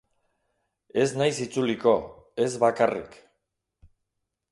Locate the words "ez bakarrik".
2.45-3.21